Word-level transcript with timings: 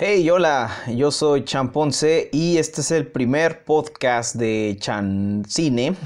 Hey, 0.00 0.30
hola, 0.30 0.70
yo 0.86 1.10
soy 1.10 1.44
Champonce 1.44 2.28
y 2.30 2.58
este 2.58 2.82
es 2.82 2.92
el 2.92 3.08
primer 3.08 3.64
podcast 3.64 4.36
de 4.36 4.76
Chancine. 4.78 5.96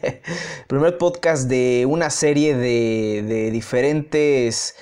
primer 0.68 0.96
podcast 0.96 1.48
de 1.48 1.84
una 1.88 2.10
serie 2.10 2.54
de, 2.56 3.50
diferentes 3.50 4.76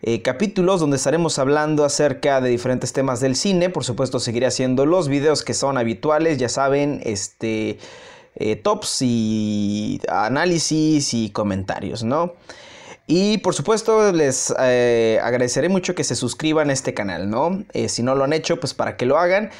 eh, 0.00 0.22
capítulos 0.22 0.80
donde 0.80 0.96
estaremos 0.96 1.38
hablando 1.38 1.84
acerca 1.84 2.40
de 2.40 2.48
diferentes 2.48 2.94
temas 2.94 3.20
del 3.20 3.36
cine. 3.36 3.68
Por 3.68 3.84
supuesto, 3.84 4.20
seguiré 4.20 4.46
haciendo 4.46 4.86
los 4.86 5.08
videos 5.08 5.44
que 5.44 5.52
son 5.52 5.76
habituales, 5.76 6.38
ya 6.38 6.48
saben, 6.48 7.02
este, 7.04 7.78
eh, 8.36 8.56
tops 8.56 9.02
y 9.02 10.00
análisis 10.08 11.12
y 11.12 11.28
comentarios, 11.28 12.04
¿no? 12.04 12.36
Y 13.10 13.38
por 13.38 13.54
supuesto 13.54 14.12
les 14.12 14.54
eh, 14.60 15.18
agradeceré 15.22 15.70
mucho 15.70 15.94
que 15.94 16.04
se 16.04 16.14
suscriban 16.14 16.68
a 16.68 16.74
este 16.74 16.92
canal, 16.92 17.30
¿no? 17.30 17.64
Eh, 17.72 17.88
si 17.88 18.02
no 18.02 18.14
lo 18.14 18.22
han 18.22 18.34
hecho, 18.34 18.60
pues 18.60 18.74
para 18.74 18.98
que 18.98 19.06
lo 19.06 19.16
hagan. 19.16 19.50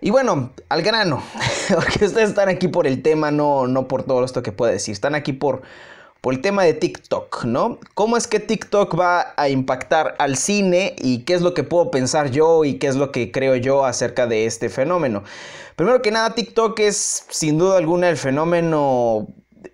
Y 0.00 0.08
bueno, 0.08 0.52
al 0.70 0.80
grano, 0.80 1.22
porque 1.68 2.06
ustedes 2.06 2.30
están 2.30 2.48
aquí 2.48 2.66
por 2.66 2.86
el 2.86 3.02
tema, 3.02 3.30
no, 3.30 3.66
no 3.66 3.88
por 3.88 4.04
todo 4.04 4.24
esto 4.24 4.42
que 4.42 4.52
puedo 4.52 4.72
decir, 4.72 4.92
están 4.92 5.14
aquí 5.14 5.34
por, 5.34 5.60
por 6.22 6.32
el 6.32 6.40
tema 6.40 6.62
de 6.62 6.72
TikTok, 6.72 7.44
¿no? 7.44 7.78
¿Cómo 7.92 8.16
es 8.16 8.26
que 8.26 8.40
TikTok 8.40 8.98
va 8.98 9.34
a 9.36 9.50
impactar 9.50 10.14
al 10.18 10.38
cine 10.38 10.96
y 10.98 11.24
qué 11.24 11.34
es 11.34 11.42
lo 11.42 11.52
que 11.52 11.64
puedo 11.64 11.90
pensar 11.90 12.30
yo 12.30 12.64
y 12.64 12.78
qué 12.78 12.86
es 12.86 12.96
lo 12.96 13.12
que 13.12 13.30
creo 13.30 13.54
yo 13.56 13.84
acerca 13.84 14.26
de 14.26 14.46
este 14.46 14.70
fenómeno? 14.70 15.24
Primero 15.76 16.00
que 16.00 16.10
nada, 16.10 16.34
TikTok 16.34 16.80
es 16.80 17.26
sin 17.28 17.58
duda 17.58 17.76
alguna 17.76 18.08
el 18.08 18.16
fenómeno 18.16 19.28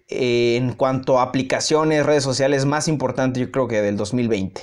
en 0.09 0.73
cuanto 0.73 1.19
a 1.19 1.23
aplicaciones, 1.23 2.07
redes 2.07 2.25
sociales 2.25 2.65
más 2.65 2.89
importante 2.89 3.41
yo 3.41 3.51
creo 3.51 3.69
que 3.69 3.83
del 3.83 3.97
2020. 3.97 4.63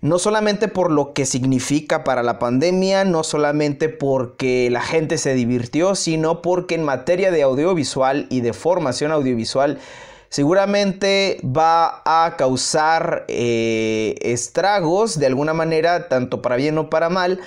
No 0.00 0.18
solamente 0.18 0.68
por 0.68 0.90
lo 0.90 1.14
que 1.14 1.24
significa 1.24 2.04
para 2.04 2.22
la 2.22 2.38
pandemia, 2.38 3.04
no 3.04 3.24
solamente 3.24 3.88
porque 3.88 4.68
la 4.70 4.82
gente 4.82 5.16
se 5.16 5.34
divirtió, 5.34 5.94
sino 5.94 6.42
porque 6.42 6.74
en 6.74 6.84
materia 6.84 7.30
de 7.30 7.42
audiovisual 7.42 8.26
y 8.28 8.42
de 8.42 8.52
formación 8.52 9.12
audiovisual 9.12 9.78
seguramente 10.28 11.38
va 11.44 12.02
a 12.04 12.36
causar 12.36 13.24
eh, 13.28 14.16
estragos 14.20 15.18
de 15.18 15.26
alguna 15.26 15.54
manera, 15.54 16.08
tanto 16.08 16.42
para 16.42 16.56
bien 16.56 16.76
o 16.76 16.90
para 16.90 17.08
mal, 17.08 17.40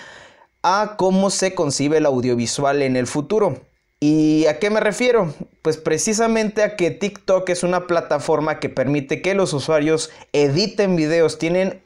a 0.63 0.95
cómo 0.97 1.29
se 1.29 1.53
concibe 1.53 1.97
el 1.97 2.05
audiovisual 2.05 2.81
en 2.81 2.95
el 2.95 3.05
futuro. 3.05 3.61
¿Y 3.99 4.45
a 4.45 4.59
qué 4.59 4.69
me 4.69 4.79
refiero? 4.79 5.33
Pues 5.63 5.77
precisamente 5.77 6.61
a 6.61 6.75
que 6.75 6.91
TikTok 6.91 7.49
es 7.49 7.63
una 7.63 7.87
plataforma 7.87 8.59
que 8.59 8.69
permite 8.69 9.23
que 9.23 9.33
los 9.33 9.53
usuarios 9.53 10.11
editen 10.33 10.95
videos. 10.95 11.39
Tienen, 11.39 11.81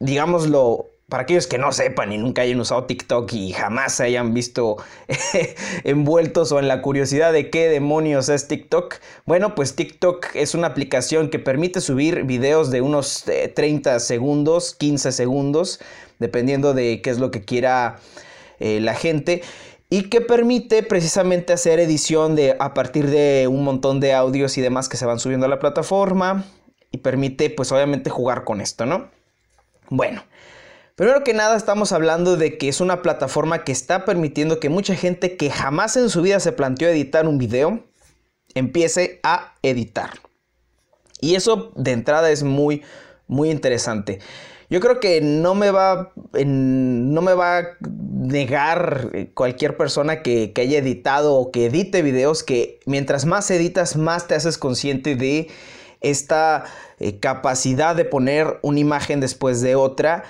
digámoslo, 0.00 0.86
para 1.08 1.22
aquellos 1.22 1.46
que 1.46 1.56
no 1.56 1.70
sepan 1.70 2.12
y 2.12 2.18
nunca 2.18 2.42
hayan 2.42 2.58
usado 2.58 2.86
TikTok 2.86 3.32
y 3.32 3.52
jamás 3.52 3.94
se 3.94 4.04
hayan 4.04 4.34
visto 4.34 4.78
envueltos 5.84 6.50
o 6.50 6.58
en 6.58 6.66
la 6.66 6.82
curiosidad 6.82 7.32
de 7.32 7.48
qué 7.48 7.68
demonios 7.68 8.28
es 8.28 8.48
TikTok, 8.48 8.96
bueno, 9.24 9.54
pues 9.54 9.76
TikTok 9.76 10.34
es 10.34 10.56
una 10.56 10.66
aplicación 10.66 11.30
que 11.30 11.38
permite 11.38 11.80
subir 11.80 12.24
videos 12.24 12.72
de 12.72 12.80
unos 12.80 13.24
30 13.54 13.94
eh, 13.94 14.00
segundos, 14.00 14.74
15 14.74 15.12
segundos, 15.12 15.78
dependiendo 16.18 16.74
de 16.74 17.00
qué 17.02 17.10
es 17.10 17.18
lo 17.18 17.30
que 17.30 17.44
quiera 17.44 18.00
eh, 18.58 18.80
la 18.80 18.94
gente 18.94 19.42
y 19.94 20.08
que 20.08 20.20
permite 20.20 20.82
precisamente 20.82 21.52
hacer 21.52 21.78
edición 21.78 22.34
de, 22.34 22.56
a 22.58 22.74
partir 22.74 23.08
de 23.08 23.46
un 23.48 23.62
montón 23.62 24.00
de 24.00 24.12
audios 24.12 24.58
y 24.58 24.60
demás 24.60 24.88
que 24.88 24.96
se 24.96 25.06
van 25.06 25.20
subiendo 25.20 25.46
a 25.46 25.48
la 25.48 25.60
plataforma 25.60 26.44
y 26.90 26.98
permite 26.98 27.48
pues 27.48 27.70
obviamente 27.70 28.10
jugar 28.10 28.42
con 28.42 28.60
esto, 28.60 28.86
¿no? 28.86 29.08
Bueno, 29.90 30.24
primero 30.96 31.22
que 31.22 31.32
nada 31.32 31.56
estamos 31.56 31.92
hablando 31.92 32.36
de 32.36 32.58
que 32.58 32.68
es 32.68 32.80
una 32.80 33.02
plataforma 33.02 33.62
que 33.62 33.70
está 33.70 34.04
permitiendo 34.04 34.58
que 34.58 34.68
mucha 34.68 34.96
gente 34.96 35.36
que 35.36 35.48
jamás 35.48 35.96
en 35.96 36.10
su 36.10 36.22
vida 36.22 36.40
se 36.40 36.50
planteó 36.50 36.88
editar 36.88 37.28
un 37.28 37.38
video 37.38 37.78
empiece 38.56 39.20
a 39.22 39.54
editar. 39.62 40.10
Y 41.20 41.36
eso 41.36 41.70
de 41.76 41.92
entrada 41.92 42.32
es 42.32 42.42
muy, 42.42 42.82
muy 43.28 43.48
interesante. 43.48 44.18
Yo 44.74 44.80
creo 44.80 44.98
que 44.98 45.20
no 45.20 45.54
me 45.54 45.70
va, 45.70 46.12
no 46.32 47.22
me 47.22 47.32
va 47.32 47.58
a 47.58 47.62
negar 47.80 49.08
cualquier 49.34 49.76
persona 49.76 50.20
que, 50.20 50.52
haya 50.56 50.78
editado 50.78 51.36
o 51.36 51.52
que 51.52 51.66
edite 51.66 52.02
videos 52.02 52.42
que 52.42 52.80
mientras 52.84 53.24
más 53.24 53.48
editas, 53.52 53.94
más 53.94 54.26
te 54.26 54.34
haces 54.34 54.58
consciente 54.58 55.14
de 55.14 55.46
esta 56.00 56.64
eh, 56.98 57.20
capacidad 57.20 57.94
de 57.94 58.04
poner 58.04 58.58
una 58.62 58.80
imagen 58.80 59.20
después 59.20 59.60
de 59.60 59.76
otra 59.76 60.24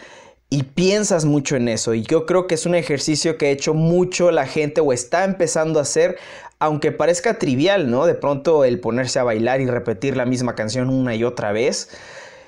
y 0.50 0.65
piensas 0.65 1.25
mucho 1.25 1.56
en 1.56 1.69
eso. 1.69 1.94
Y 1.94 2.03
yo 2.03 2.27
creo 2.27 2.47
que 2.47 2.56
es 2.56 2.66
un 2.66 2.75
ejercicio 2.75 3.38
que 3.38 3.47
ha 3.47 3.50
hecho 3.50 3.72
mucho 3.72 4.31
la 4.31 4.47
gente 4.47 4.83
o 4.83 4.93
está 4.93 5.25
empezando 5.25 5.78
a 5.78 5.84
hacer, 5.84 6.19
aunque 6.59 6.93
parezca 6.93 7.38
trivial, 7.38 7.91
¿no? 7.91 8.04
De 8.04 8.15
pronto 8.15 8.66
el 8.66 8.78
ponerse 8.78 9.19
a 9.19 9.22
bailar 9.25 9.62
y 9.62 9.66
repetir 9.66 10.19
la 10.19 10.27
misma 10.27 10.54
canción 10.54 10.91
una 10.91 11.15
y 11.15 11.25
otra 11.25 11.50
vez 11.53 11.88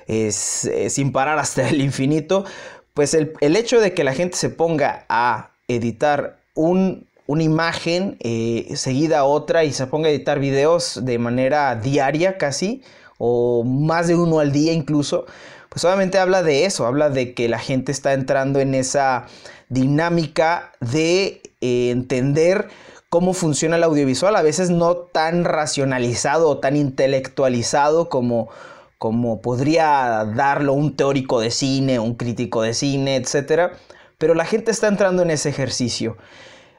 es, 0.07 0.65
eh, 0.65 0.89
sin 0.89 1.11
parar 1.11 1.37
hasta 1.39 1.69
el 1.69 1.81
infinito, 1.81 2.45
pues 2.93 3.13
el, 3.13 3.55
hecho 3.55 3.79
de 3.79 3.93
que 3.93 4.03
la 4.03 4.13
gente 4.13 4.37
se 4.37 4.49
ponga 4.49 5.05
a 5.07 5.51
editar 5.67 6.39
una 6.55 7.43
imagen 7.43 8.17
eh, 8.21 8.71
seguida 8.75 9.19
a 9.19 9.23
otra 9.25 9.63
y 9.65 9.73
se 9.73 9.85
ponga 9.85 10.07
a 10.07 10.11
editar 10.11 10.39
videos 10.39 11.05
de 11.05 11.19
manera 11.19 11.75
diaria 11.75 12.37
casi, 12.39 12.81
o 13.19 13.63
más 13.63 14.07
de 14.07 14.15
uno 14.15 14.39
al 14.39 14.51
día 14.51 14.73
incluso, 14.73 15.27
pues 15.69 15.85
obviamente 15.85 16.17
habla 16.17 16.41
de 16.41 16.65
eso, 16.65 16.87
habla 16.87 17.09
de 17.09 17.35
que 17.35 17.47
la 17.49 17.59
gente 17.59 17.91
está 17.91 18.13
entrando 18.13 18.59
en 18.59 18.73
esa 18.73 19.27
dinámica 19.69 20.71
de 20.79 21.41
eh, 21.61 21.91
entender 21.91 22.69
cómo 23.09 23.33
funciona 23.33 23.75
el 23.75 23.83
audiovisual, 23.83 24.35
a 24.35 24.41
veces 24.41 24.69
no 24.69 24.95
tan 24.95 25.43
racionalizado 25.43 26.49
o 26.49 26.57
tan 26.57 26.75
intelectualizado 26.75 28.09
como 28.09 28.49
como 28.97 29.41
podría 29.41 30.25
darlo 30.35 30.73
un 30.73 30.95
teórico 30.95 31.39
de 31.39 31.51
cine, 31.51 31.99
un 31.99 32.15
crítico 32.15 32.61
de 32.61 32.73
cine, 32.73 33.15
etc. 33.15 33.73
Pero 34.17 34.33
la 34.33 34.45
gente 34.45 34.71
está 34.71 34.87
entrando 34.87 35.21
en 35.21 35.31
ese 35.31 35.49
ejercicio. 35.49 36.17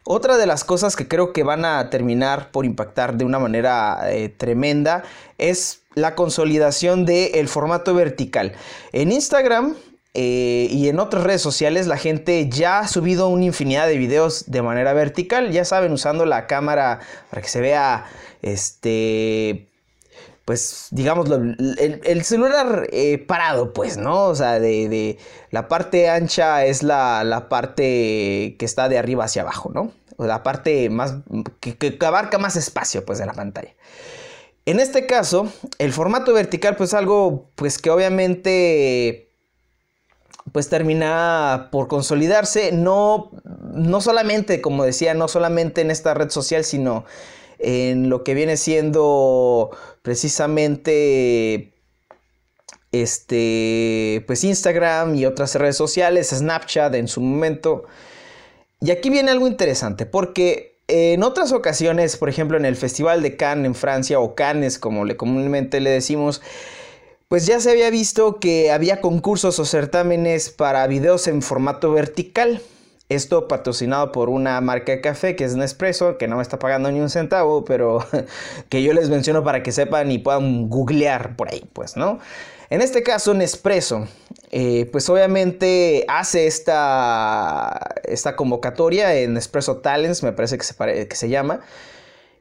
Otra 0.05 0.39
de 0.39 0.47
las 0.47 0.65
cosas 0.65 0.97
que 0.97 1.07
creo 1.07 1.33
que 1.33 1.43
van 1.43 1.65
a 1.65 1.91
terminar 1.91 2.51
por 2.51 2.65
impactar 2.65 3.17
de 3.19 3.25
una 3.25 3.39
manera 3.39 4.01
eh, 4.11 4.31
tremenda 4.31 5.03
es 5.37 5.83
la 5.95 6.15
consolidación 6.15 7.05
del 7.05 7.47
formato 7.49 7.95
vertical. 7.95 8.55
En 8.93 9.13
Instagram 9.13 9.75
eh, 10.15 10.69
y 10.71 10.89
en 10.89 10.99
otras 10.99 11.25
redes 11.25 11.43
sociales 11.43 11.87
la 11.87 11.99
gente 11.99 12.49
ya 12.49 12.79
ha 12.79 12.89
subido 12.89 13.29
una 13.29 13.45
infinidad 13.45 13.87
de 13.87 13.99
videos 13.99 14.51
de 14.51 14.63
manera 14.63 14.95
vertical, 14.95 15.51
ya 15.53 15.67
saben, 15.67 15.93
usando 15.93 16.25
la 16.25 16.47
cámara 16.47 17.01
para 17.29 17.43
que 17.43 17.49
se 17.49 17.61
vea 17.61 18.07
este 18.41 19.69
pues, 20.49 20.87
digamos, 20.93 21.29
el, 21.29 22.25
celular 22.25 22.89
eh, 22.91 23.19
parado, 23.19 23.75
pues, 23.75 23.99
¿no? 23.99 24.29
O 24.29 24.35
sea, 24.35 24.59
de, 24.59 25.19
la 25.51 25.69
parte 25.69 26.09
ancha 26.09 26.65
es 26.65 26.83
la, 26.83 27.49
parte 27.51 28.57
que 28.59 28.65
está 28.65 28.89
de 28.89 28.97
arriba 28.97 29.25
hacia 29.25 29.43
abajo, 29.43 29.71
¿no? 29.75 29.93
O 30.17 30.25
la 30.25 30.43
parte 30.43 30.89
más, 30.89 31.17
que, 31.61 31.77
que, 31.77 31.99
abarca 32.03 32.39
más 32.39 32.57
espacio, 32.57 33.05
pues, 33.05 33.19
de 33.19 33.27
la 33.27 33.35
pantalla. 33.35 33.75
En 34.65 34.81
este 34.81 35.05
caso, 35.05 35.53
el 35.79 35.93
formato 35.93 36.33
vertical, 36.33 36.77
pues, 36.77 36.95
algo, 36.95 37.51
pues, 37.55 37.77
que 37.77 37.91
obviamente, 37.91 39.31
pues, 40.53 40.71
termina 40.71 41.69
por 41.71 41.89
consolidarse, 41.89 42.73
no, 42.73 43.33
no 43.45 44.01
solamente, 44.01 44.63
como 44.63 44.85
decía, 44.85 45.13
no 45.13 45.29
solamente 45.29 45.83
en 45.83 45.91
esta 45.91 46.15
red 46.15 46.31
social, 46.31 46.65
sino 46.65 47.05
en 47.59 48.09
lo 48.09 48.25
que 48.25 48.35
viene 48.35 48.57
siendo 48.57 49.71
precisamente 50.03 51.75
este 52.93 54.25
pues 54.27 54.45
Instagram 54.45 55.15
y 55.15 55.27
otras 55.27 55.55
redes 55.55 55.77
sociales, 55.77 56.29
Snapchat 56.31 56.95
en 56.95 57.09
su 57.09 57.21
momento. 57.21 57.85
Y 58.81 58.91
aquí 58.91 59.11
viene 59.11 59.31
algo 59.31 59.47
interesante 59.47 60.07
porque 60.07 60.79
en 60.87 61.23
otras 61.23 61.53
ocasiones, 61.53 62.17
por 62.17 62.29
ejemplo 62.29 62.57
en 62.57 62.65
el 62.65 62.77
Festival 62.77 63.23
de 63.23 63.37
Cannes 63.37 63.67
en 63.67 63.75
Francia 63.75 64.21
o 64.21 64.35
Cannes 64.35 64.79
como 64.79 65.05
le 65.05 65.17
comúnmente 65.17 65.81
le 65.81 65.91
decimos, 65.91 66.41
pues 67.29 67.45
ya 67.45 67.61
se 67.61 67.71
había 67.71 67.91
visto 67.91 68.41
que 68.41 68.71
había 68.71 69.03
concursos 69.03 69.59
o 69.59 69.65
certámenes 69.67 70.49
para 70.49 70.87
videos 70.87 71.29
en 71.29 71.43
formato 71.43 71.93
vertical. 71.93 72.63
Esto 73.09 73.49
patrocinado 73.49 74.13
por 74.13 74.29
una 74.29 74.61
marca 74.61 74.93
de 74.93 75.01
café 75.01 75.35
que 75.35 75.45
es 75.45 75.57
Nespresso, 75.57 76.19
que 76.19 76.29
no 76.29 76.37
me 76.37 76.43
está 76.43 76.59
pagando 76.59 76.93
ni 76.93 77.01
un 77.01 77.09
centavo, 77.09 77.65
pero 77.65 78.05
que 78.69 78.83
yo 78.83 78.93
les 78.93 79.09
menciono 79.09 79.43
para 79.43 79.63
que 79.63 79.73
sepan 79.73 80.11
y 80.11 80.19
puedan 80.19 80.69
googlear 80.69 81.35
por 81.35 81.49
ahí, 81.49 81.65
pues, 81.73 81.97
¿no? 81.97 82.19
En 82.71 82.83
este 82.83 83.03
caso, 83.03 83.33
Nespresso, 83.33 84.07
eh, 84.51 84.89
pues 84.93 85.09
obviamente 85.09 86.05
hace 86.07 86.47
esta, 86.47 87.95
esta 88.05 88.37
convocatoria 88.37 89.15
en 89.15 89.33
Nespresso 89.33 89.79
Talents, 89.79 90.23
me 90.23 90.33
parece 90.33 90.59
que 90.59 90.65
se, 90.65 91.09
que 91.09 91.17
se 91.17 91.29
llama. 91.31 91.61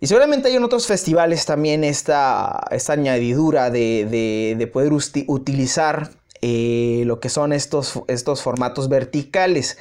Y 0.02 0.08
seguramente 0.08 0.50
hay 0.50 0.56
en 0.56 0.64
otros 0.64 0.86
festivales 0.86 1.46
también 1.46 1.86
esta, 1.86 2.68
esta 2.72 2.94
añadidura 2.94 3.69
de, 3.69 4.69
poder 4.74 4.92
utilizar 4.94 6.12
eh, 6.42 7.04
lo 7.06 7.22
que 7.22 7.30
son 7.30 7.54
estos, 7.54 8.02
estos 8.08 8.42
formatos 8.44 8.90
verticales. 8.90 9.78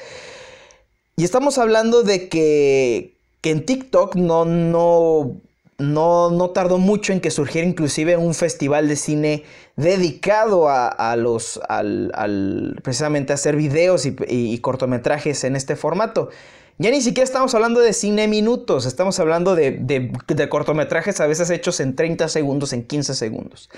Y 1.18 1.24
estamos 1.24 1.56
hablando 1.56 2.02
de 2.02 2.28
que, 2.28 3.16
en 3.42 3.64
TikTok 3.64 4.16
no, 4.16 4.44
no, 4.44 5.40
no, 5.78 6.30
no, 6.30 6.50
tardó 6.50 6.76
mucho 6.76 7.14
en 7.14 7.22
que 7.22 7.30
surgiera 7.30 7.66
inclusive 7.66 8.18
un 8.18 8.34
festival 8.34 8.86
de 8.86 8.96
cine 8.96 9.44
dedicado 9.76 10.68
a, 10.68 11.16
los, 11.16 11.58
al, 11.70 12.78
precisamente 12.82 13.32
a 13.32 13.36
hacer 13.36 13.56
videos 13.56 14.04
y, 14.04 14.58
cortometrajes 14.58 15.44
en 15.44 15.56
este 15.56 15.74
formato. 15.74 16.28
Ya 16.76 16.90
ni 16.90 17.00
siquiera 17.00 17.24
estamos 17.24 17.54
hablando 17.54 17.80
de 17.80 17.94
cine 17.94 18.28
minutos, 18.28 18.84
estamos 18.84 19.18
hablando 19.18 19.54
de, 19.54 19.70
de, 19.70 20.48
cortometrajes 20.50 21.18
a 21.22 21.26
veces 21.26 21.48
hechos 21.48 21.80
en 21.80 21.96
30 21.96 22.28
segundos, 22.28 22.74
en 22.74 22.86
15 22.86 23.14
segundos. 23.14 23.70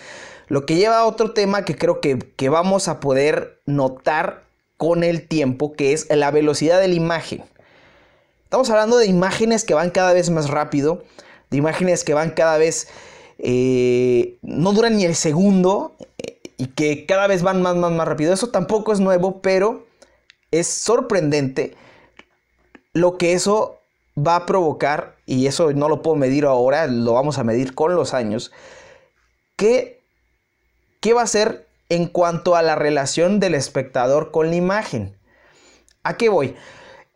Lo 0.48 0.66
que 0.66 0.74
lleva 0.74 0.98
a 0.98 1.04
otro 1.04 1.30
tema 1.30 1.64
que 1.64 1.76
creo 1.76 2.00
que, 2.00 2.18
que 2.18 2.48
vamos 2.48 2.88
a 2.88 2.98
poder 2.98 3.60
notar 3.64 4.47
con 4.78 5.04
el 5.04 5.28
tiempo, 5.28 5.74
que 5.74 5.92
es 5.92 6.06
la 6.08 6.30
velocidad 6.30 6.80
de 6.80 6.88
la 6.88 6.94
imagen. 6.94 7.44
Estamos 8.44 8.70
hablando 8.70 8.96
de 8.96 9.06
imágenes 9.06 9.64
que 9.64 9.74
van 9.74 9.90
cada 9.90 10.14
vez 10.14 10.30
más 10.30 10.48
rápido, 10.48 11.04
de 11.50 11.58
imágenes 11.58 12.04
que 12.04 12.14
van 12.14 12.30
cada 12.30 12.56
vez, 12.56 12.88
eh, 13.38 14.38
no 14.40 14.72
duran 14.72 14.96
ni 14.96 15.04
el 15.04 15.14
segundo 15.14 15.94
eh, 16.18 16.40
y 16.56 16.68
que 16.68 17.04
cada 17.04 17.26
vez 17.26 17.42
van 17.42 17.60
más, 17.60 17.76
más, 17.76 17.92
más 17.92 18.08
rápido. 18.08 18.32
Eso 18.32 18.48
tampoco 18.48 18.92
es 18.92 19.00
nuevo, 19.00 19.42
pero 19.42 19.86
es 20.50 20.66
sorprendente 20.66 21.76
lo 22.94 23.18
que 23.18 23.34
eso 23.34 23.80
va 24.16 24.36
a 24.36 24.46
provocar, 24.46 25.16
y 25.26 25.46
eso 25.46 25.72
no 25.72 25.88
lo 25.88 26.02
puedo 26.02 26.16
medir 26.16 26.44
ahora, 26.44 26.86
lo 26.86 27.12
vamos 27.12 27.38
a 27.38 27.44
medir 27.44 27.74
con 27.74 27.94
los 27.94 28.14
años, 28.14 28.50
¿qué, 29.56 30.02
qué 31.00 31.12
va 31.12 31.22
a 31.22 31.26
ser 31.26 31.67
en 31.88 32.06
cuanto 32.06 32.56
a 32.56 32.62
la 32.62 32.74
relación 32.74 33.40
del 33.40 33.54
espectador 33.54 34.30
con 34.30 34.50
la 34.50 34.56
imagen. 34.56 35.16
¿A 36.02 36.16
qué 36.16 36.28
voy? 36.28 36.54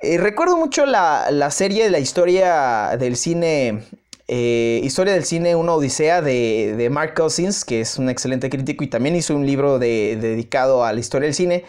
Eh, 0.00 0.18
recuerdo 0.18 0.56
mucho 0.56 0.86
la, 0.86 1.50
serie 1.50 1.84
de 1.84 1.90
la 1.90 1.98
historia 1.98 2.96
del 2.98 3.16
cine, 3.16 3.84
eh, 4.28 4.80
Historia 4.82 5.12
del 5.12 5.24
cine, 5.24 5.54
una 5.54 5.74
odisea 5.74 6.22
de, 6.22 6.88
Mark 6.90 7.14
Cousins, 7.14 7.64
que 7.64 7.80
es 7.80 7.98
un 7.98 8.08
excelente 8.08 8.50
crítico 8.50 8.82
y 8.82 8.88
también 8.88 9.14
hizo 9.14 9.36
un 9.36 9.46
libro 9.46 9.78
dedicado 9.78 10.84
a 10.84 10.92
la 10.92 11.00
historia 11.00 11.26
del 11.26 11.34
cine, 11.34 11.64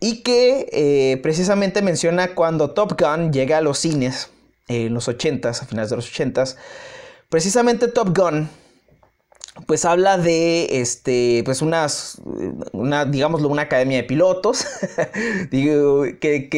y 0.00 0.22
que 0.22 0.68
eh, 0.72 1.18
precisamente 1.22 1.80
menciona 1.80 2.34
cuando 2.34 2.72
Top 2.72 3.00
Gun 3.00 3.32
llega 3.32 3.58
a 3.58 3.60
los 3.60 3.78
cines 3.78 4.30
en 4.66 4.92
los 4.92 5.08
80s, 5.08 5.62
a 5.62 5.66
finales 5.66 5.90
de 5.90 5.96
los 5.96 6.12
80s, 6.12 6.56
precisamente 7.28 7.88
Top 7.88 8.16
Gun 8.16 8.48
pues 9.66 9.84
habla 9.84 10.18
de 10.18 10.80
este 10.80 11.42
pues 11.44 11.62
unas 11.62 12.20
una 12.72 13.04
digámoslo 13.04 13.48
una 13.48 13.62
academia 13.62 13.98
de 13.98 14.04
pilotos. 14.04 14.66
Que, 15.50 16.48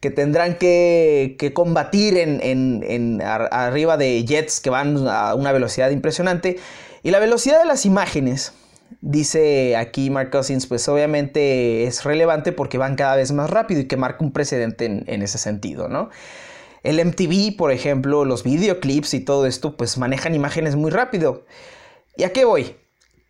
que, 0.00 0.10
tendrán 0.10 0.58
que, 0.58 1.52
combatir 1.54 2.16
en, 2.16 3.20
arriba 3.22 3.96
de 3.96 4.24
jets 4.24 4.60
que 4.60 4.70
van 4.70 5.08
a 5.08 5.34
una 5.34 5.50
velocidad 5.50 5.90
impresionante. 5.90 6.58
Y 7.02 7.10
la 7.10 7.18
velocidad 7.18 7.58
de 7.58 7.66
las 7.66 7.84
imágenes 7.84 8.52
dice 9.00 9.76
aquí 9.76 10.10
Mark 10.10 10.30
Cousins 10.30 10.66
pues 10.66 10.88
obviamente 10.88 11.84
es 11.84 12.04
relevante 12.04 12.52
porque 12.52 12.78
van 12.78 12.94
cada 12.94 13.16
vez 13.16 13.32
más 13.32 13.50
rápido 13.50 13.80
y 13.80 13.88
que 13.88 13.96
marca 13.96 14.24
un 14.24 14.32
precedente 14.32 14.86
en, 14.86 15.04
en 15.06 15.22
ese 15.22 15.36
sentido 15.36 15.88
no 15.88 16.08
el 16.82 17.04
MTV 17.04 17.56
por 17.56 17.70
ejemplo 17.70 18.24
los 18.24 18.44
videoclips 18.44 19.12
y 19.12 19.20
todo 19.20 19.46
esto 19.46 19.76
pues 19.76 19.98
manejan 19.98 20.34
imágenes 20.34 20.74
muy 20.74 20.90
rápido 20.90 21.44
¿Y 22.18 22.24
a 22.24 22.32
qué 22.32 22.44
voy? 22.44 22.76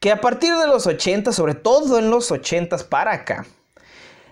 Que 0.00 0.10
a 0.10 0.20
partir 0.22 0.56
de 0.56 0.66
los 0.66 0.86
80, 0.86 1.32
sobre 1.32 1.54
todo 1.54 1.98
en 1.98 2.10
los 2.10 2.32
80 2.32 2.78
para 2.88 3.12
acá, 3.12 3.46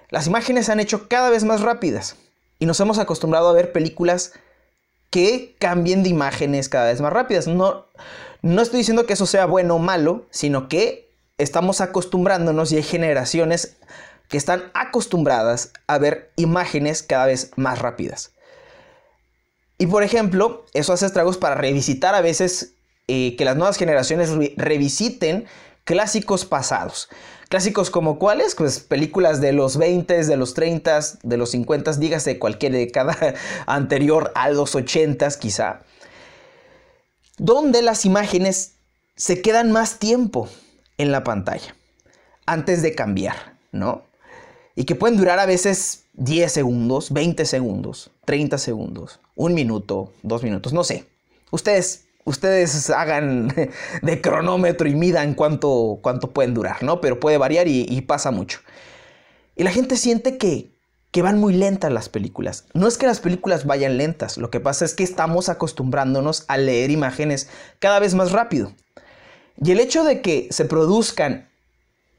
las 0.08 0.26
imágenes 0.26 0.66
se 0.66 0.72
han 0.72 0.80
hecho 0.80 1.08
cada 1.08 1.28
vez 1.28 1.44
más 1.44 1.60
rápidas 1.60 2.16
y 2.58 2.64
nos 2.64 2.80
hemos 2.80 2.98
acostumbrado 2.98 3.50
a 3.50 3.52
ver 3.52 3.70
películas 3.70 4.32
que 5.10 5.54
cambien 5.58 6.02
de 6.02 6.08
imágenes 6.08 6.70
cada 6.70 6.86
vez 6.86 7.02
más 7.02 7.12
rápidas. 7.12 7.46
No, 7.46 7.84
no 8.40 8.62
estoy 8.62 8.78
diciendo 8.78 9.04
que 9.04 9.12
eso 9.12 9.26
sea 9.26 9.44
bueno 9.44 9.74
o 9.74 9.78
malo, 9.78 10.24
sino 10.30 10.68
que 10.70 11.10
estamos 11.36 11.82
acostumbrándonos 11.82 12.72
y 12.72 12.76
hay 12.76 12.82
generaciones 12.82 13.76
que 14.30 14.38
están 14.38 14.70
acostumbradas 14.72 15.72
a 15.86 15.98
ver 15.98 16.32
imágenes 16.36 17.02
cada 17.02 17.26
vez 17.26 17.50
más 17.56 17.78
rápidas. 17.80 18.32
Y 19.76 19.86
por 19.86 20.02
ejemplo, 20.02 20.64
eso 20.72 20.94
hace 20.94 21.04
estragos 21.04 21.36
para 21.36 21.56
revisitar 21.56 22.14
a 22.14 22.22
veces 22.22 22.75
eh, 23.08 23.36
que 23.36 23.44
las 23.44 23.56
nuevas 23.56 23.76
generaciones 23.76 24.30
revisiten 24.56 25.46
clásicos 25.84 26.44
pasados. 26.44 27.08
Clásicos 27.48 27.90
como 27.90 28.18
cuáles? 28.18 28.56
Pues 28.56 28.80
películas 28.80 29.40
de 29.40 29.52
los 29.52 29.76
20, 29.76 30.24
de 30.24 30.36
los 30.36 30.54
30, 30.54 31.00
de 31.22 31.36
los 31.36 31.50
50, 31.50 31.92
dígase 31.92 32.38
cualquier 32.40 32.72
década 32.72 33.16
anterior 33.66 34.32
a 34.34 34.50
los 34.50 34.74
80 34.74 35.28
quizá. 35.38 35.82
Donde 37.38 37.82
las 37.82 38.04
imágenes 38.04 38.72
se 39.14 39.40
quedan 39.42 39.70
más 39.70 39.98
tiempo 39.98 40.48
en 40.98 41.12
la 41.12 41.22
pantalla 41.22 41.76
antes 42.46 42.82
de 42.82 42.94
cambiar, 42.94 43.56
¿no? 43.72 44.02
Y 44.74 44.84
que 44.84 44.94
pueden 44.94 45.16
durar 45.16 45.38
a 45.38 45.46
veces 45.46 46.04
10 46.14 46.50
segundos, 46.50 47.12
20 47.12 47.44
segundos, 47.44 48.10
30 48.24 48.58
segundos, 48.58 49.20
un 49.36 49.54
minuto, 49.54 50.12
dos 50.22 50.42
minutos, 50.42 50.72
no 50.72 50.82
sé. 50.82 51.06
Ustedes 51.50 52.05
ustedes 52.26 52.90
hagan 52.90 53.48
de 54.02 54.20
cronómetro 54.20 54.86
y 54.86 54.94
midan 54.94 55.32
cuánto, 55.32 56.00
cuánto 56.02 56.32
pueden 56.32 56.52
durar, 56.52 56.82
¿no? 56.82 57.00
Pero 57.00 57.18
puede 57.18 57.38
variar 57.38 57.66
y, 57.68 58.00
pasa 58.02 58.30
mucho. 58.30 58.60
Y 59.54 59.64
la 59.64 59.70
gente 59.70 59.96
siente 59.96 60.36
que, 60.36 60.76
que 61.10 61.22
van 61.22 61.38
muy 61.38 61.54
lentas 61.54 61.90
las 61.90 62.10
películas. 62.10 62.66
No 62.74 62.86
es 62.86 62.98
que 62.98 63.06
las 63.06 63.20
películas 63.20 63.64
vayan 63.64 63.96
lentas, 63.96 64.36
lo 64.36 64.50
que 64.50 64.60
pasa 64.60 64.84
es 64.84 64.92
que 64.92 65.04
estamos 65.04 65.48
acostumbrándonos 65.48 66.44
a 66.48 66.58
leer 66.58 66.90
imágenes 66.90 67.48
cada 67.78 67.98
vez 68.00 68.14
más 68.14 68.32
rápido. 68.32 68.74
Y 69.56 69.70
el 69.70 69.80
hecho 69.80 70.04
de 70.04 70.20
que 70.20 70.48
se 70.50 70.66
produzcan 70.66 71.48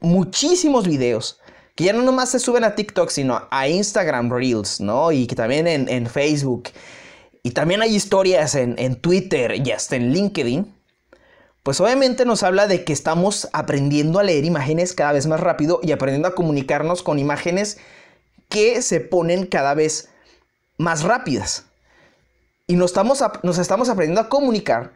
muchísimos 0.00 0.88
videos, 0.88 1.38
que 1.76 1.84
ya 1.84 1.92
no 1.92 2.02
nomás 2.02 2.30
se 2.30 2.40
suben 2.40 2.64
a 2.64 2.74
TikTok, 2.74 3.10
sino 3.10 3.46
a 3.52 3.68
Instagram 3.68 4.32
Reels, 4.32 4.80
¿no? 4.80 5.12
Y 5.12 5.28
que 5.28 5.36
también 5.36 5.68
en, 5.68 5.88
en 5.88 6.06
Facebook 6.06 6.70
y 7.42 7.52
también 7.52 7.82
hay 7.82 7.94
historias 7.94 8.54
en, 8.54 8.96
Twitter 8.96 9.54
y 9.64 9.70
hasta 9.70 9.96
en 9.96 10.12
LinkedIn, 10.12 10.74
pues 11.62 11.80
obviamente 11.80 12.24
nos 12.24 12.42
habla 12.42 12.66
de 12.66 12.84
que 12.84 12.92
estamos 12.92 13.48
aprendiendo 13.52 14.18
a 14.18 14.22
leer 14.22 14.44
imágenes 14.44 14.92
cada 14.92 15.12
vez 15.12 15.26
más 15.26 15.40
rápido 15.40 15.80
y 15.82 15.92
aprendiendo 15.92 16.28
a 16.28 16.34
comunicarnos 16.34 17.02
con 17.02 17.18
imágenes 17.18 17.78
que 18.48 18.82
se 18.82 19.00
ponen 19.00 19.46
cada 19.46 19.74
vez 19.74 20.08
más 20.78 21.02
rápidas. 21.02 21.64
Y 22.66 22.76
nos 22.76 22.90
estamos, 22.90 23.22
nos 23.42 23.58
estamos 23.58 23.88
aprendiendo 23.88 24.20
a 24.20 24.28
comunicar 24.28 24.92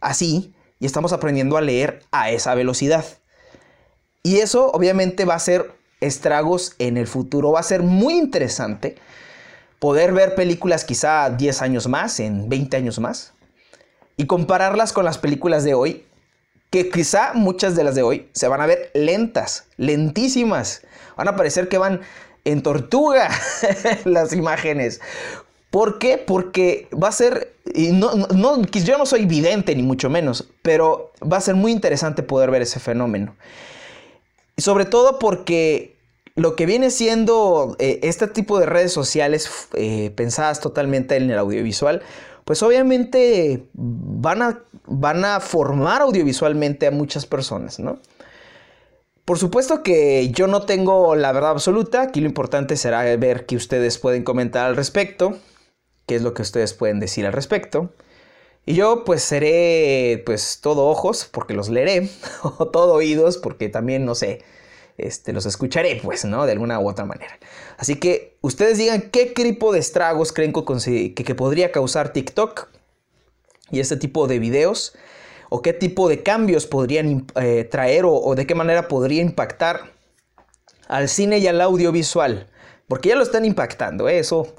así 0.00 0.54
y 0.78 0.86
estamos 0.86 1.12
aprendiendo 1.12 1.56
a 1.56 1.60
leer 1.60 2.02
a 2.12 2.30
esa 2.30 2.54
velocidad. 2.54 3.04
Y 4.22 4.38
eso 4.38 4.70
obviamente 4.72 5.24
va 5.24 5.34
a 5.34 5.40
ser 5.40 5.72
estragos 6.00 6.74
en 6.78 6.96
el 6.96 7.06
futuro, 7.06 7.52
va 7.52 7.60
a 7.60 7.64
ser 7.64 7.82
muy 7.82 8.14
interesante 8.14 8.96
poder 9.84 10.14
ver 10.14 10.34
películas 10.34 10.82
quizá 10.82 11.28
10 11.28 11.60
años 11.60 11.88
más, 11.88 12.18
en 12.18 12.48
20 12.48 12.74
años 12.78 12.98
más, 13.00 13.34
y 14.16 14.24
compararlas 14.24 14.94
con 14.94 15.04
las 15.04 15.18
películas 15.18 15.62
de 15.62 15.74
hoy, 15.74 16.06
que 16.70 16.88
quizá 16.88 17.34
muchas 17.34 17.76
de 17.76 17.84
las 17.84 17.94
de 17.94 18.00
hoy 18.00 18.26
se 18.32 18.48
van 18.48 18.62
a 18.62 18.66
ver 18.66 18.90
lentas, 18.94 19.66
lentísimas. 19.76 20.86
Van 21.18 21.28
a 21.28 21.36
parecer 21.36 21.68
que 21.68 21.76
van 21.76 22.00
en 22.46 22.62
tortuga 22.62 23.28
las 24.06 24.32
imágenes. 24.32 25.02
¿Por 25.68 25.98
qué? 25.98 26.16
Porque 26.16 26.88
va 26.90 27.08
a 27.08 27.12
ser, 27.12 27.52
y 27.74 27.88
yo 27.90 28.96
no 28.96 29.04
soy 29.04 29.26
vidente 29.26 29.76
ni 29.76 29.82
mucho 29.82 30.08
menos, 30.08 30.48
pero 30.62 31.12
va 31.30 31.36
a 31.36 31.42
ser 31.42 31.56
muy 31.56 31.72
interesante 31.72 32.22
poder 32.22 32.50
ver 32.50 32.62
ese 32.62 32.80
fenómeno. 32.80 33.36
Y 34.56 34.62
sobre 34.62 34.86
todo 34.86 35.18
porque 35.18 35.93
lo 36.36 36.56
que 36.56 36.66
viene 36.66 36.90
siendo 36.90 37.76
eh, 37.78 38.00
este 38.02 38.26
tipo 38.26 38.58
de 38.58 38.66
redes 38.66 38.92
sociales 38.92 39.68
eh, 39.74 40.10
pensadas 40.16 40.60
totalmente 40.60 41.16
en 41.16 41.30
el 41.30 41.38
audiovisual, 41.38 42.02
pues 42.44 42.62
obviamente 42.62 43.66
van 43.72 44.42
a, 44.42 44.62
van 44.86 45.24
a 45.24 45.40
formar 45.40 46.02
audiovisualmente 46.02 46.86
a 46.86 46.90
muchas 46.90 47.24
personas, 47.26 47.78
¿no? 47.78 48.00
Por 49.24 49.38
supuesto 49.38 49.82
que 49.82 50.30
yo 50.32 50.46
no 50.48 50.66
tengo 50.66 51.14
la 51.16 51.32
verdad 51.32 51.52
absoluta, 51.52 52.02
aquí 52.02 52.20
lo 52.20 52.26
importante 52.26 52.76
será 52.76 53.02
ver 53.16 53.46
qué 53.46 53.56
ustedes 53.56 53.96
pueden 53.96 54.22
comentar 54.22 54.66
al 54.66 54.76
respecto, 54.76 55.38
qué 56.04 56.16
es 56.16 56.22
lo 56.22 56.34
que 56.34 56.42
ustedes 56.42 56.74
pueden 56.74 57.00
decir 57.00 57.24
al 57.24 57.32
respecto. 57.32 57.90
Y 58.66 58.74
yo 58.74 59.04
pues 59.04 59.22
seré 59.22 60.22
pues 60.26 60.58
todo 60.60 60.86
ojos 60.88 61.28
porque 61.30 61.54
los 61.54 61.70
leeré, 61.70 62.10
o 62.42 62.68
todo 62.68 62.92
oídos 62.94 63.38
porque 63.38 63.70
también 63.70 64.04
no 64.04 64.14
sé, 64.14 64.42
este, 64.96 65.32
los 65.32 65.46
escucharé, 65.46 66.00
pues, 66.02 66.24
¿no? 66.24 66.46
De 66.46 66.52
alguna 66.52 66.78
u 66.78 66.88
otra 66.88 67.04
manera. 67.04 67.38
Así 67.76 67.96
que 67.96 68.36
ustedes 68.40 68.78
digan 68.78 69.10
qué 69.10 69.26
tipo 69.26 69.72
de 69.72 69.80
estragos 69.80 70.32
creen 70.32 70.52
que, 70.52 71.34
podría 71.34 71.72
causar 71.72 72.12
TikTok 72.12 72.68
y 73.70 73.80
este 73.80 73.96
tipo 73.96 74.26
de 74.26 74.38
videos, 74.38 74.94
o 75.50 75.62
qué 75.62 75.72
tipo 75.72 76.08
de 76.08 76.22
cambios 76.22 76.66
podrían 76.66 77.26
eh, 77.36 77.64
traer, 77.64 78.04
o, 78.06 78.34
de 78.34 78.46
qué 78.46 78.54
manera 78.54 78.88
podría 78.88 79.22
impactar 79.22 79.92
al 80.88 81.08
cine 81.08 81.38
y 81.38 81.46
al 81.46 81.60
audiovisual. 81.60 82.48
Porque 82.86 83.08
ya 83.10 83.16
lo 83.16 83.22
están 83.22 83.44
impactando, 83.44 84.08
¿eh? 84.08 84.18
eso 84.18 84.54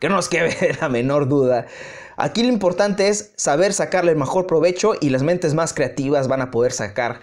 que 0.00 0.08
no 0.08 0.16
nos 0.16 0.28
quede 0.28 0.76
la 0.80 0.88
menor 0.88 1.28
duda. 1.28 1.66
Aquí 2.16 2.42
lo 2.42 2.48
importante 2.48 3.08
es 3.08 3.32
saber 3.36 3.72
sacarle 3.74 4.12
el 4.12 4.18
mejor 4.18 4.46
provecho 4.46 4.94
y 5.00 5.10
las 5.10 5.22
mentes 5.22 5.54
más 5.54 5.74
creativas 5.74 6.28
van 6.28 6.40
a 6.40 6.50
poder 6.50 6.72
sacar 6.72 7.20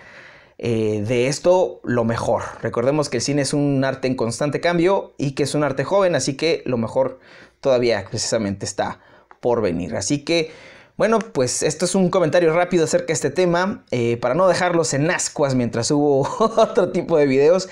eh, 0.57 1.03
de 1.05 1.27
esto 1.27 1.81
lo 1.83 2.03
mejor. 2.03 2.43
Recordemos 2.61 3.09
que 3.09 3.17
el 3.17 3.23
cine 3.23 3.41
es 3.41 3.53
un 3.53 3.83
arte 3.83 4.07
en 4.07 4.15
constante 4.15 4.61
cambio 4.61 5.13
y 5.17 5.31
que 5.31 5.43
es 5.43 5.55
un 5.55 5.63
arte 5.63 5.83
joven, 5.83 6.15
así 6.15 6.35
que 6.35 6.63
lo 6.65 6.77
mejor 6.77 7.19
todavía 7.59 8.05
precisamente 8.09 8.65
está 8.65 8.99
por 9.39 9.61
venir. 9.61 9.95
Así 9.95 10.23
que, 10.23 10.51
bueno, 10.95 11.19
pues 11.19 11.63
esto 11.63 11.85
es 11.85 11.95
un 11.95 12.09
comentario 12.09 12.53
rápido 12.53 12.85
acerca 12.85 13.07
de 13.07 13.13
este 13.13 13.29
tema, 13.29 13.83
eh, 13.91 14.17
para 14.17 14.35
no 14.35 14.47
dejarlos 14.47 14.93
en 14.93 15.09
ascuas 15.09 15.55
mientras 15.55 15.89
hubo 15.91 16.21
otro 16.39 16.91
tipo 16.91 17.17
de 17.17 17.25
videos. 17.25 17.67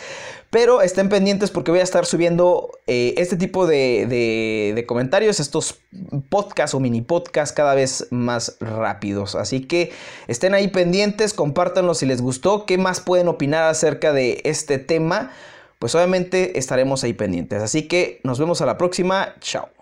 Pero 0.52 0.82
estén 0.82 1.08
pendientes 1.08 1.50
porque 1.50 1.72
voy 1.72 1.80
a 1.80 1.84
estar 1.84 2.06
subiendo 2.06 2.72
eh, 2.86 3.14
este 3.16 3.38
tipo 3.38 3.68
de, 3.68 4.84
comentarios, 4.86 5.40
estos 5.40 5.80
podcasts 6.28 6.76
o 6.76 6.82
mini 6.82 7.02
podcasts 7.02 7.56
cada 7.56 7.74
vez 7.74 8.08
más 8.12 8.58
rápidos. 8.60 9.36
Así 9.36 9.62
que 9.62 9.94
estén 10.28 10.54
ahí 10.54 10.68
pendientes, 10.68 11.34
compártanlo 11.34 11.94
si 11.94 12.06
les 12.06 12.22
gustó, 12.22 12.66
qué 12.66 12.78
más 12.78 13.00
pueden 13.00 13.30
opinar 13.30 13.64
acerca 13.64 14.12
de 14.12 14.42
este 14.44 14.78
tema. 14.78 15.32
Pues 15.80 15.96
obviamente 15.96 16.60
estaremos 16.60 17.06
ahí 17.06 17.14
pendientes. 17.14 17.64
Así 17.64 17.88
que 17.88 18.20
nos 18.26 18.38
vemos 18.38 18.62
a 18.62 18.66
la 18.66 18.78
próxima. 18.78 19.34
Chao. 19.40 19.81